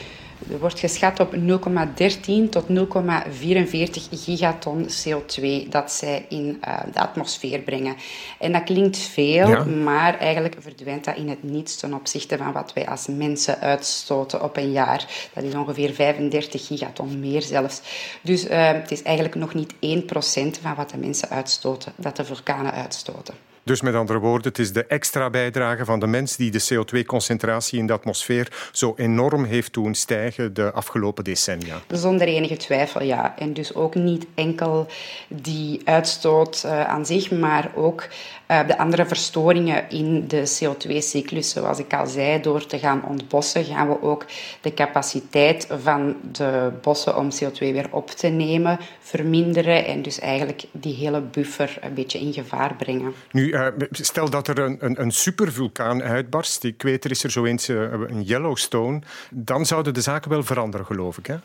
er 0.50 0.58
wordt 0.58 0.78
geschat 0.78 1.20
op 1.20 1.34
0,13 1.34 2.48
tot 2.50 2.64
0,44 2.68 2.74
gigaton 4.10 4.86
CO2 4.88 5.68
dat 5.68 5.92
zij 5.92 6.26
in 6.28 6.62
uh, 6.68 6.78
de 6.92 7.00
atmosfeer 7.00 7.60
brengen. 7.60 7.96
En 8.38 8.52
dat 8.52 8.62
klinkt 8.64 8.98
veel, 8.98 9.48
ja. 9.48 9.64
maar 9.64 10.18
eigenlijk 10.18 10.56
verdwijnt 10.58 11.04
dat 11.04 11.16
in 11.16 11.28
het 11.28 11.42
niets 11.42 11.76
ten 11.76 11.94
opzichte 11.94 12.36
van 12.36 12.52
wat 12.52 12.72
wij 12.72 12.86
als 12.86 13.06
mensen 13.06 13.60
uitstoten 13.60 14.42
op 14.42 14.56
een 14.56 14.72
jaar. 14.72 15.28
Dat 15.32 15.44
is 15.44 15.54
ongeveer 15.54 15.92
35 15.92 16.66
gigaton 16.66 17.20
meer 17.20 17.42
zelfs. 17.42 17.80
Dus 18.22 18.44
uh, 18.44 18.72
het 18.72 18.90
is 18.90 19.02
eigenlijk 19.02 19.34
nog 19.34 19.54
niet 19.54 19.74
1% 19.74 20.60
van 20.60 20.74
wat 20.74 20.90
de 20.90 20.98
mensen 20.98 21.28
uitstoten, 21.28 21.92
dat 21.96 22.16
de 22.16 22.24
vulkanen 22.24 22.72
uitstoten. 22.72 23.53
Dus 23.64 23.80
met 23.80 23.94
andere 23.94 24.18
woorden, 24.18 24.48
het 24.48 24.58
is 24.58 24.72
de 24.72 24.86
extra 24.86 25.30
bijdrage 25.30 25.84
van 25.84 26.00
de 26.00 26.06
mens 26.06 26.36
die 26.36 26.50
de 26.50 26.62
CO2-concentratie 26.72 27.78
in 27.78 27.86
de 27.86 27.92
atmosfeer 27.92 28.68
zo 28.72 28.94
enorm 28.96 29.44
heeft 29.44 29.72
doen 29.72 29.94
stijgen 29.94 30.54
de 30.54 30.72
afgelopen 30.72 31.24
decennia. 31.24 31.80
Zonder 31.88 32.26
enige 32.26 32.56
twijfel, 32.56 33.02
ja. 33.02 33.34
En 33.38 33.52
dus 33.52 33.74
ook 33.74 33.94
niet 33.94 34.26
enkel 34.34 34.86
die 35.28 35.80
uitstoot 35.84 36.62
uh, 36.66 36.84
aan 36.84 37.06
zich, 37.06 37.30
maar 37.30 37.70
ook 37.74 38.08
uh, 38.50 38.66
de 38.66 38.78
andere 38.78 39.06
verstoringen 39.06 39.90
in 39.90 40.28
de 40.28 40.58
CO2-cyclus. 40.60 41.50
Zoals 41.50 41.78
ik 41.78 41.94
al 41.94 42.06
zei, 42.06 42.40
door 42.40 42.66
te 42.66 42.78
gaan 42.78 43.04
ontbossen 43.04 43.64
gaan 43.64 43.88
we 43.88 44.02
ook 44.02 44.26
de 44.60 44.74
capaciteit 44.74 45.66
van 45.82 46.16
de 46.32 46.70
bossen 46.82 47.16
om 47.16 47.28
CO2 47.32 47.58
weer 47.58 47.86
op 47.90 48.10
te 48.10 48.28
nemen 48.28 48.78
verminderen 49.00 49.86
en 49.86 50.02
dus 50.02 50.18
eigenlijk 50.18 50.64
die 50.72 50.94
hele 50.94 51.20
buffer 51.20 51.78
een 51.80 51.94
beetje 51.94 52.20
in 52.20 52.32
gevaar 52.32 52.74
brengen. 52.74 53.14
Nu, 53.30 53.53
stel 53.90 54.30
dat 54.30 54.48
er 54.48 54.58
een, 54.58 54.76
een, 54.80 55.00
een, 55.00 55.10
supervulkaan 55.10 56.02
uitbarst, 56.02 56.64
ik 56.64 56.82
weet 56.82 57.04
er 57.04 57.10
is 57.10 57.24
er 57.24 57.30
zo 57.30 57.44
eens 57.44 57.68
uh, 57.68 57.92
een 57.92 58.22
Yellowstone, 58.22 59.00
dan 59.30 59.66
zouden 59.66 59.94
de 59.94 60.00
zaken 60.00 60.30
wel 60.30 60.42
veranderen, 60.42 60.86
geloof 60.86 61.18
ik. 61.18 61.26
Hè? 61.26 61.36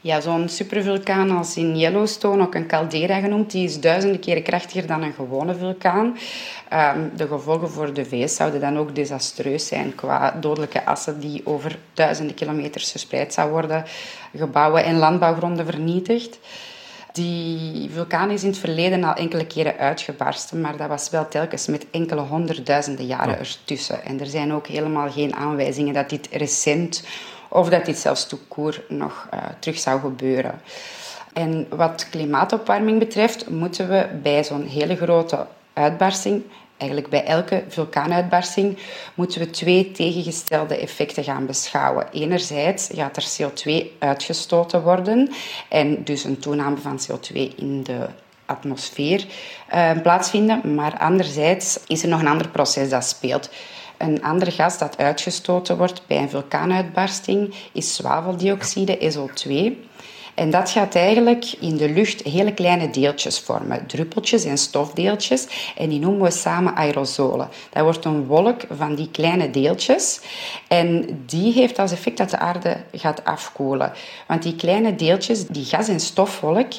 Ja, 0.00 0.20
zo'n 0.20 0.48
supervulkaan 0.48 1.30
als 1.30 1.56
in 1.56 1.78
Yellowstone, 1.78 2.42
ook 2.42 2.54
een 2.54 2.66
caldera 2.66 3.20
genoemd, 3.20 3.50
die 3.50 3.64
is 3.64 3.80
duizenden 3.80 4.20
keren 4.20 4.42
krachtiger 4.42 4.86
dan 4.86 5.02
een 5.02 5.12
gewone 5.12 5.54
vulkaan. 5.54 6.16
Um, 6.72 7.10
de 7.16 7.26
gevolgen 7.26 7.70
voor 7.70 7.92
de 7.92 8.04
VS 8.04 8.34
zouden 8.34 8.60
dan 8.60 8.78
ook 8.78 8.94
desastreus 8.94 9.66
zijn 9.66 9.94
qua 9.94 10.30
dodelijke 10.40 10.84
assen 10.84 11.20
die 11.20 11.40
over 11.44 11.78
duizenden 11.94 12.34
kilometers 12.34 12.90
verspreid 12.90 13.32
zou 13.32 13.50
worden, 13.50 13.84
gebouwen 14.36 14.84
en 14.84 14.96
landbouwgronden 14.96 15.66
vernietigd. 15.66 16.38
Die 17.16 17.90
vulkaan 17.92 18.30
is 18.30 18.42
in 18.42 18.48
het 18.48 18.58
verleden 18.58 19.04
al 19.04 19.14
enkele 19.14 19.46
keren 19.46 19.78
uitgebarsten, 19.78 20.60
maar 20.60 20.76
dat 20.76 20.88
was 20.88 21.10
wel 21.10 21.28
telkens 21.28 21.66
met 21.66 21.86
enkele 21.90 22.20
honderdduizenden 22.20 23.06
jaren 23.06 23.34
oh. 23.34 23.40
ertussen. 23.40 24.04
En 24.04 24.20
er 24.20 24.26
zijn 24.26 24.52
ook 24.52 24.66
helemaal 24.66 25.10
geen 25.10 25.34
aanwijzingen 25.34 25.94
dat 25.94 26.10
dit 26.10 26.28
recent 26.30 27.06
of 27.48 27.68
dat 27.68 27.84
dit 27.84 27.98
zelfs 27.98 28.26
toekoer 28.26 28.84
nog 28.88 29.28
uh, 29.34 29.40
terug 29.58 29.78
zou 29.78 30.00
gebeuren. 30.00 30.60
En 31.32 31.66
wat 31.68 32.08
klimaatopwarming 32.10 32.98
betreft, 32.98 33.50
moeten 33.50 33.88
we 33.88 34.06
bij 34.22 34.44
zo'n 34.44 34.66
hele 34.66 34.96
grote 34.96 35.46
uitbarsting 35.72 36.42
eigenlijk 36.76 37.10
bij 37.10 37.24
elke 37.24 37.64
vulkaanuitbarsting 37.68 38.78
moeten 39.14 39.40
we 39.40 39.50
twee 39.50 39.90
tegengestelde 39.90 40.76
effecten 40.76 41.24
gaan 41.24 41.46
beschouwen. 41.46 42.08
Enerzijds 42.12 42.88
gaat 42.94 43.16
er 43.16 43.26
CO2 43.36 43.98
uitgestoten 43.98 44.82
worden 44.82 45.30
en 45.68 46.04
dus 46.04 46.24
een 46.24 46.38
toename 46.38 46.76
van 46.76 47.00
CO2 47.00 47.32
in 47.56 47.82
de 47.82 48.06
atmosfeer 48.46 49.26
uh, 49.74 49.90
plaatsvinden, 50.02 50.74
maar 50.74 50.98
anderzijds 50.98 51.80
is 51.86 52.02
er 52.02 52.08
nog 52.08 52.20
een 52.20 52.28
ander 52.28 52.48
proces 52.48 52.88
dat 52.88 53.04
speelt. 53.04 53.50
Een 53.96 54.22
ander 54.22 54.52
gas 54.52 54.78
dat 54.78 54.98
uitgestoten 54.98 55.76
wordt 55.76 56.02
bij 56.06 56.16
een 56.18 56.30
vulkaanuitbarsting 56.30 57.54
is 57.72 57.94
zwaveldioxide, 57.94 59.12
SO2. 59.12 59.72
En 60.36 60.50
dat 60.50 60.70
gaat 60.70 60.94
eigenlijk 60.94 61.44
in 61.60 61.76
de 61.76 61.88
lucht 61.90 62.22
hele 62.22 62.54
kleine 62.54 62.90
deeltjes 62.90 63.38
vormen, 63.38 63.86
druppeltjes 63.86 64.44
en 64.44 64.58
stofdeeltjes. 64.58 65.46
En 65.76 65.88
die 65.88 66.00
noemen 66.00 66.22
we 66.22 66.30
samen 66.30 66.74
aerosolen. 66.74 67.48
Dat 67.70 67.82
wordt 67.82 68.04
een 68.04 68.26
wolk 68.26 68.60
van 68.70 68.94
die 68.94 69.10
kleine 69.10 69.50
deeltjes. 69.50 70.20
En 70.68 71.22
die 71.26 71.52
heeft 71.52 71.78
als 71.78 71.92
effect 71.92 72.16
dat 72.16 72.30
de 72.30 72.38
aarde 72.38 72.76
gaat 72.92 73.24
afkoelen. 73.24 73.92
Want 74.26 74.42
die 74.42 74.56
kleine 74.56 74.94
deeltjes, 74.94 75.46
die 75.46 75.64
gas- 75.64 75.88
en 75.88 76.00
stofwolk, 76.00 76.72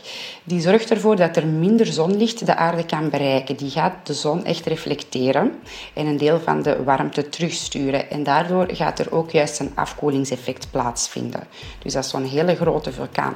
die 0.43 0.61
zorgt 0.61 0.91
ervoor 0.91 1.15
dat 1.15 1.35
er 1.35 1.47
minder 1.47 1.85
zonlicht 1.85 2.45
de 2.45 2.55
aarde 2.55 2.85
kan 2.85 3.09
bereiken. 3.09 3.55
Die 3.55 3.69
gaat 3.69 3.93
de 4.03 4.13
zon 4.13 4.45
echt 4.45 4.65
reflecteren 4.65 5.51
en 5.93 6.05
een 6.05 6.17
deel 6.17 6.39
van 6.39 6.61
de 6.61 6.83
warmte 6.83 7.29
terugsturen. 7.29 8.09
En 8.09 8.23
daardoor 8.23 8.67
gaat 8.71 8.99
er 8.99 9.11
ook 9.11 9.31
juist 9.31 9.59
een 9.59 9.71
afkoelingseffect 9.75 10.67
plaatsvinden. 10.71 11.43
Dus 11.83 11.95
als 11.95 12.09
zo'n 12.09 12.25
hele 12.25 12.55
grote 12.55 12.91
vulkaan 12.91 13.35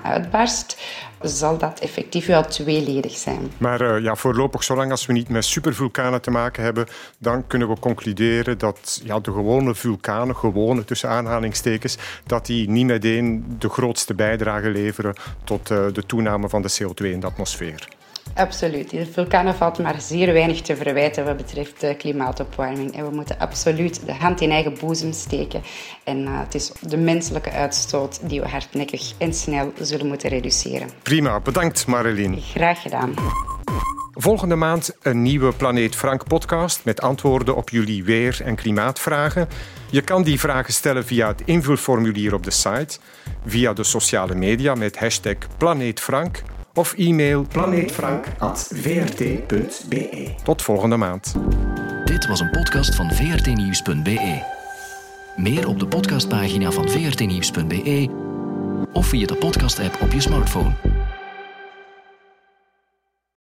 zal 1.22 1.58
dat 1.58 1.80
effectief 1.80 2.26
wel 2.26 2.46
tweeledig 2.46 3.18
zijn. 3.18 3.52
Maar 3.58 3.82
uh, 3.82 4.04
ja, 4.04 4.16
voorlopig, 4.16 4.64
zolang 4.64 4.92
als 4.92 5.06
we 5.06 5.14
niet 5.14 5.30
met 5.30 5.46
supervulkanen 5.46 6.22
te 6.22 6.32
maken 6.32 6.64
hebben, 6.64 6.88
dan 7.18 7.48
kunnen 7.48 7.70
we 7.70 7.80
concluderen 7.80 8.58
dat 8.58 9.02
ja, 9.04 9.20
de 9.20 9.32
gewone 9.32 9.76
vulkanen, 9.76 10.36
gewone 10.36 10.86
tussen 10.86 11.10
aanhalingstekens, 11.10 11.98
dat 12.26 12.46
die 12.46 12.70
niet 12.70 12.86
meteen 12.86 13.56
de 13.60 13.70
grootste 13.70 14.14
bijdrage 14.14 14.70
leveren 14.70 15.16
tot 15.44 15.70
uh, 15.70 15.86
de 15.94 16.06
toename 16.06 16.50
van 16.50 16.62
de 16.62 16.72
CO2 16.82 17.06
in 17.06 17.20
de 17.20 17.26
atmosfeer. 17.26 17.88
Absoluut. 18.36 18.90
De 18.90 19.06
vulkanen 19.06 19.56
valt 19.56 19.80
maar 19.80 20.02
zeer 20.02 20.34
weinig 20.34 20.62
te 20.62 20.76
verwijten 20.76 21.26
wat 21.26 21.38
betreft 21.38 21.80
de 21.80 21.96
klimaatopwarming. 21.96 22.96
En 22.96 23.10
we 23.10 23.16
moeten 23.16 23.40
absoluut 23.40 24.06
de 24.06 24.14
hand 24.14 24.42
in 24.42 24.52
eigen 24.52 24.74
boezem 24.80 25.14
steken. 25.14 25.62
En 26.04 26.22
uh, 26.22 26.40
het 26.40 26.56
is 26.56 26.72
de 26.82 26.98
menselijke 26.98 27.52
uitstoot 27.52 28.30
die 28.30 28.42
we 28.42 28.48
hardnekkig 28.48 29.14
en 29.18 29.34
snel 29.34 29.74
zullen 29.80 30.08
moeten 30.08 30.30
reduceren. 30.30 30.90
Prima, 31.02 31.40
bedankt 31.40 31.88
Marilyn. 31.88 32.42
Graag 32.42 32.82
gedaan. 32.82 33.14
Volgende 34.14 34.56
maand 34.56 34.96
een 35.02 35.22
nieuwe 35.22 35.54
Planeet 35.54 35.96
Frank 35.96 36.24
podcast 36.24 36.86
met 36.86 37.02
antwoorden 37.02 37.56
op 37.56 37.70
jullie 37.70 38.04
weer- 38.04 38.42
en 38.44 38.56
klimaatvragen. 38.56 39.48
Je 39.90 40.02
kan 40.02 40.24
die 40.24 40.40
vragen 40.40 40.74
stellen 40.74 41.06
via 41.06 41.28
het 41.28 41.42
invulformulier 41.46 42.34
op 42.34 42.44
de 42.44 42.52
site, 42.52 43.00
via 43.46 43.74
de 43.74 43.84
sociale 43.84 44.36
media 44.36 44.76
met 44.76 45.00
hashtag 45.00 45.36
Planeet 45.58 46.00
Frank 46.00 46.44
of 46.74 46.94
e-mail 46.94 47.46
planeetfrank.vrt.be. 47.52 50.34
Tot 50.44 50.62
volgende 50.62 50.98
maand. 50.98 51.36
Dit 52.06 52.28
was 52.28 52.40
een 52.40 52.50
podcast 52.50 52.96
van 52.96 53.12
vrtnieuws.be. 53.12 54.44
Meer 55.36 55.68
op 55.68 55.80
de 55.80 55.88
podcastpagina 55.88 56.72
van 56.72 56.90
vrtnieuws.be 56.90 58.10
of 58.94 59.08
via 59.08 59.26
de 59.26 59.36
podcast-app 59.36 60.02
op 60.02 60.12
je 60.12 60.22
smartphone. 60.22 60.91